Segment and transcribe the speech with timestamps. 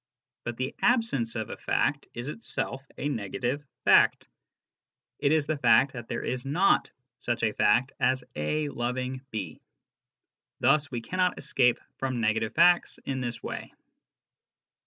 [0.45, 4.27] But the absence of a fact is itself a negative fact;
[5.19, 6.89] it is the fact that there is not
[7.19, 9.61] such a fact as A loving B.
[10.59, 13.75] Thus, we cannot escape from negative facts in this way.